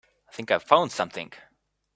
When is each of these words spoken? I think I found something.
I 0.27 0.31
think 0.31 0.49
I 0.49 0.57
found 0.57 0.91
something. 0.91 1.31